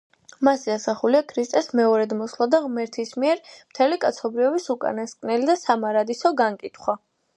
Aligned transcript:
მასზე 0.47 0.71
ასახულია 0.75 1.19
ქრისტეს 1.31 1.67
მეორედ 1.79 2.15
მოსვლა 2.21 2.47
და 2.55 2.61
ღმერთის 2.63 3.13
მიერ 3.25 3.43
მთელი 3.51 4.01
კაცობრიობის 4.07 4.69
უკანასკნელი 4.77 5.51
და 5.51 5.61
სამარადისო 5.67 6.33
განკითხვა. 6.43 6.99